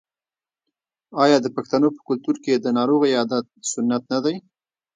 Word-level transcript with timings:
آیا 1.23 1.37
د 1.41 1.47
پښتنو 1.55 1.87
په 1.95 2.01
کلتور 2.07 2.35
کې 2.43 2.53
د 2.57 2.67
ناروغ 2.77 3.01
عیادت 3.09 3.45
سنت 3.71 4.03
نه 4.13 4.19
دی؟ 4.25 4.35